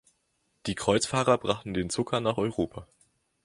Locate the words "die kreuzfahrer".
0.65-1.37